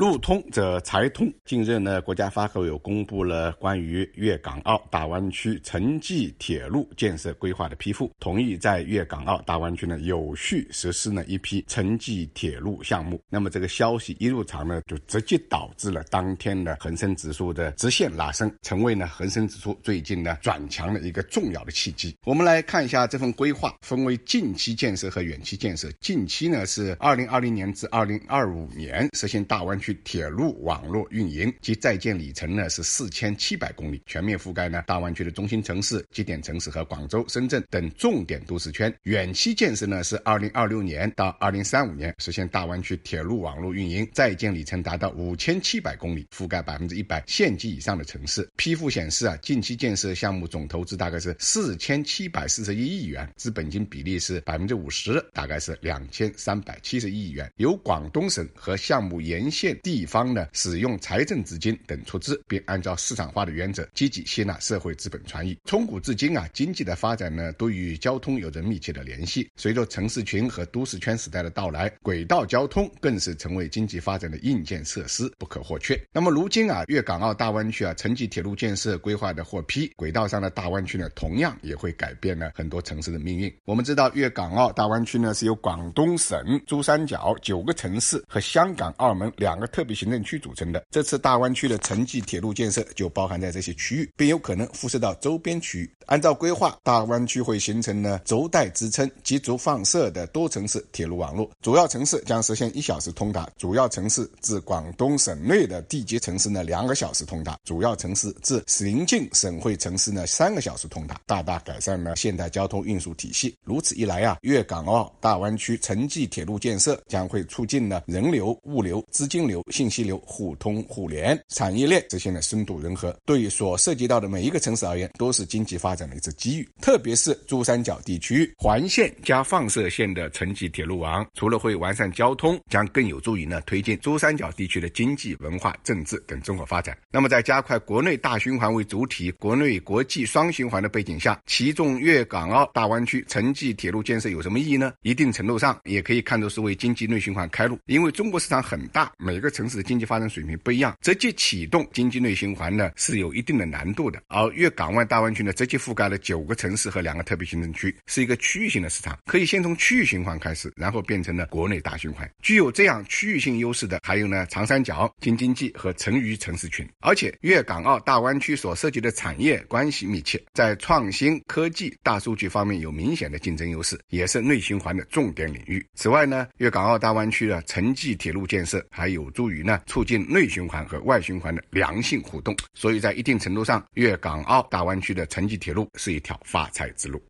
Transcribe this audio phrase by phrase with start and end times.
[0.00, 1.30] 路通则财通。
[1.44, 13.20] 近日呢，国家发改委公布了关于粤港澳大湾区城际铁路建设规划的批复，同意在粤港澳大湾区呢有序实施呢一批城际铁路项目。
[13.28, 22.16] 那么这个消息一入场呢，就直接导致了当天的恒生指数的直线拉升，成为呢恒生指数最近呢转强的一个重要的契机。
[22.24, 25.92] 我们来看一下这份规划，分为近期建设和远期建设。
[26.00, 29.89] 近期呢是二零二零年至二零二五年实现大湾区。
[30.04, 38.92] 铁路网络运营及在建里程呢是四千七百公里，全面覆盖呢大湾区的中心城市、基点城市和广州、深圳等重点都市圈。
[39.02, 48.48] 远期建设呢是二零二六年到二零三五年实现大湾区铁路网络运营，在建里程达到五千七百公里，覆盖百分之一百县级以上的城市。
[48.56, 59.78] 批复显示啊，近期建设项目总投资大概是四千七百四十一亿元，资本金比例是百分之五十，大概是两千三百七十亿元，由广东省和项目沿线。
[59.82, 65.58] 地方呢，使用财政资金等出资，并按照市场化的原则，积极吸纳社会资本参与。
[65.64, 69.48] 从古至今啊，经济的发展呢，都与交通有着密切的联系。
[69.56, 75.98] 随着城市群和都市圈时代的到来，轨道交通更是成为经济发展的硬件设施，不可或缺。
[76.12, 83.50] 那么如今啊，粤港澳大湾区啊，城际铁路建设规划的获批，轨道上的大湾区呢，同样也会改变了很多城市的命运。
[83.64, 89.69] 我们知道，粤港澳大湾区呢，是由广东省、珠三角九个城市和香港、澳门两个。
[89.70, 95.90] 特别行政区组成的这次大湾区的城际铁路建设就包含在这些区域，并有可能辐射到周边区域。
[96.06, 101.48] 按照规划，大湾区会形成呢轴带支撑、集足放射的多城市铁路网络。
[101.62, 113.54] 主要城市将实现一小时通达，主要城市至广东省内的地级城市呢两个小时通达，主要城市至邻近省会城市呢三个小时通达，大大改善了现代交通运输体系。
[113.64, 119.59] 如此一来啊，粤港澳大湾区城际铁路建设将会促进呢人流、物流、资金流。
[119.70, 126.68] 信息流互通互联，产业链实现了深度融合，对于所涉及到的每一个城市而言，都是经济发展的一次机遇。
[126.80, 136.96] 特别是珠三角地区环线加放射线的城际铁路网，除了会完善交通，将更有助于呢推进珠三角地区的经济、文化、政治等综合发展。
[137.10, 144.92] 那么，在加快国内大循环为主体、国内国际双循环的背景下，其中粤港澳大湾区城际铁路建设有什么意义呢？
[145.02, 149.50] 一定程度上也可以看作是为经济内循环开路，因为中国市场很大，每个。
[149.50, 154.22] 城市的经济发展水平不一样，直接启动经济内循环呢是有一定的难度的。
[154.28, 162.30] 而粤港澳大湾区呢，直接覆盖了九个城市和两个特别行政区，是一个区域性的市场，可以先从区域循环开始，然后变成了国内大循环。
[162.40, 166.88] 具有这样区域性优势的，还有呢长三角、京津冀和成渝城市群。
[167.00, 175.84] 而且粤港澳大湾区所涉及的产业关系密切，在创新科技、大数据方面有明显的竞争优势，也是内循环的重点领域。
[175.94, 187.22] 此外呢，粤港澳大湾区的城际铁路建设还有助于呢促进内循环和外循环的良性互动，所以在一定程度上，粤港澳大湾区的城际铁路是一条发财之路。